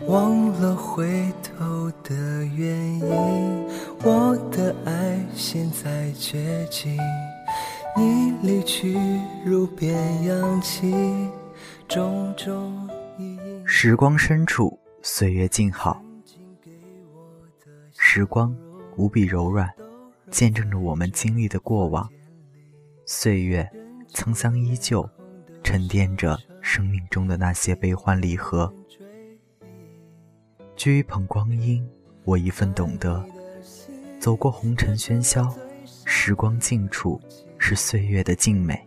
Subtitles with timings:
[0.00, 3.66] 忘了回头的原因。
[4.04, 6.98] 我的爱现在绝境，
[7.96, 8.96] 你离去
[9.44, 10.92] 如边扬起，
[11.88, 12.88] 种种。
[13.64, 16.02] 时光深处，岁月静好。
[17.96, 18.54] 时光
[18.96, 19.70] 无比柔软，
[20.30, 22.08] 见证着我们经历的过往。
[23.06, 23.68] 岁月
[24.12, 25.08] 沧桑依旧，
[25.62, 28.72] 沉淀着生命中的那些悲欢离合。
[30.82, 31.80] 掬一捧光阴，
[32.24, 33.24] 我一份懂得。
[34.18, 35.54] 走过红尘喧嚣，
[36.04, 37.20] 时光静处
[37.56, 38.84] 是岁月的静美。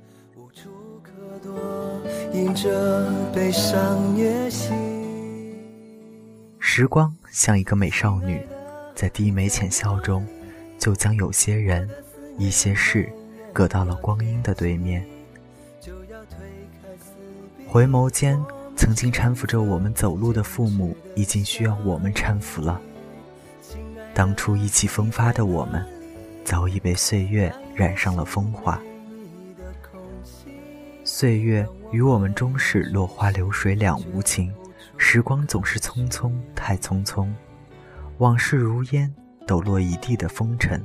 [6.59, 8.45] 时光像一个美少女，
[8.93, 10.27] 在低眉浅笑中，
[10.77, 11.89] 就将有些人、
[12.37, 13.09] 一些事，
[13.53, 15.07] 搁到了光阴的对面。
[17.65, 18.37] 回眸间，
[18.75, 22.79] 曾经搀扶着我们走路的父母，已经需要我们搀扶了。
[24.13, 25.85] 当初意气风发的我们，
[26.43, 28.79] 早已被岁月染上了风华。
[31.03, 34.53] 岁月与我们终是落花流水两无情，
[34.97, 37.29] 时光总是匆匆太匆匆，
[38.17, 39.13] 往事如烟，
[39.45, 40.83] 抖落一地的风尘。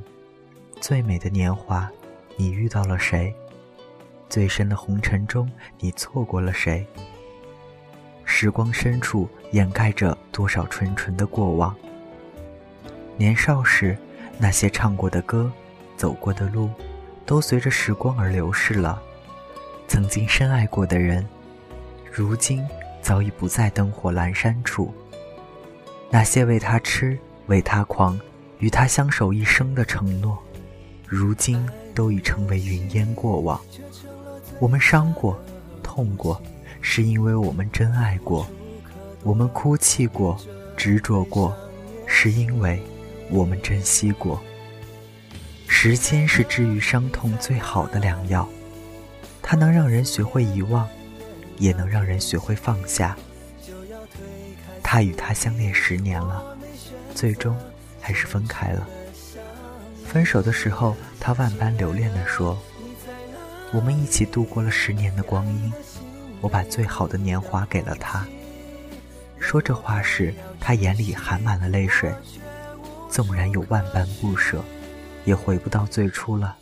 [0.79, 1.89] 最美的年华，
[2.37, 3.33] 你遇到了谁？
[4.29, 6.85] 最深的红尘中，你错过了谁？
[8.41, 11.75] 时光深处，掩盖着多少纯纯的过往。
[13.15, 13.95] 年少时，
[14.39, 15.51] 那些唱过的歌、
[15.95, 16.67] 走过的路，
[17.23, 18.99] 都随着时光而流逝了。
[19.87, 21.23] 曾经深爱过的人，
[22.11, 22.65] 如今
[22.99, 24.91] 早已不在灯火阑珊处。
[26.09, 28.19] 那些为他痴、为他狂、
[28.57, 30.35] 与他相守一生的承诺，
[31.05, 33.61] 如今都已成为云烟过往。
[34.59, 35.39] 我们伤过、
[35.83, 36.41] 痛过，
[36.81, 38.45] 是因为我们真爱过；
[39.23, 40.37] 我们哭泣过、
[40.75, 41.55] 执着过，
[42.05, 42.81] 是因为。
[43.33, 44.43] 我们珍惜过，
[45.65, 48.45] 时间是治愈伤痛最好的良药，
[49.41, 50.85] 它能让人学会遗忘，
[51.57, 53.15] 也能让人学会放下。
[54.83, 56.43] 他与她相恋十年了，
[57.15, 57.57] 最终
[58.01, 58.85] 还是分开了。
[60.05, 62.61] 分手的时候，他万般留恋地说
[63.71, 65.71] ：“我们一起度过了十年的光阴，
[66.41, 68.25] 我把最好的年华给了他。”
[69.39, 72.13] 说这话时，他眼里含满了泪水。
[73.09, 74.63] 纵然有万般不舍，
[75.25, 76.55] 也回不到最初了。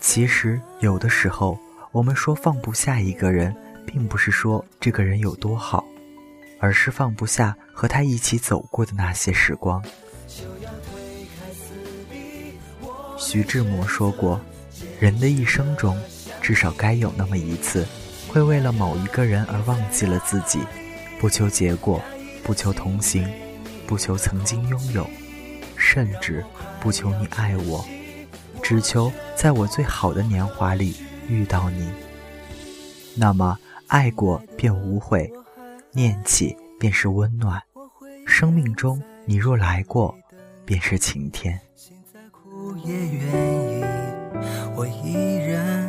[0.00, 1.56] 其实，有的时候，
[1.92, 3.54] 我们说放不下一个人，
[3.86, 5.84] 并不是说这个人有多好，
[6.58, 9.80] 而是放不下和他一起走过的那些时光。
[13.16, 14.40] 徐志摩说过
[14.98, 15.96] ：“人的一生中，
[16.42, 17.86] 至少该有那么一次，
[18.28, 20.58] 会为了某一个人而忘记了自己，
[21.20, 22.02] 不求结果，
[22.42, 23.26] 不求同行。”
[23.84, 25.06] 不求曾经拥有，
[25.76, 26.42] 甚至
[26.80, 27.84] 不求你爱我，
[28.62, 30.96] 只求在我最好的年华里
[31.28, 31.92] 遇到你。
[33.14, 35.30] 那么，爱过便无悔，
[35.90, 37.60] 念起便是温暖。
[38.26, 40.16] 生命中你若来过，
[40.64, 41.60] 便是晴天。
[44.74, 45.81] 我依然